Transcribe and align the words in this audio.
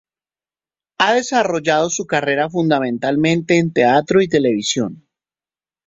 Ha 0.97 1.13
desarrollado 1.13 1.91
su 1.91 2.07
carrera 2.07 2.49
fundamentalmente 2.49 3.59
en 3.59 3.71
teatro 3.71 4.19
y 4.19 4.27
televisión. 4.27 5.07